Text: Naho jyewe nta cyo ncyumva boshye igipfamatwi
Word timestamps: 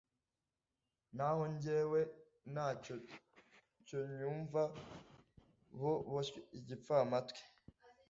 Naho 1.15 1.43
jyewe 1.61 1.99
nta 2.53 2.67
cyo 2.83 2.95
ncyumva 4.09 4.61
boshye 6.09 6.39
igipfamatwi 6.59 7.41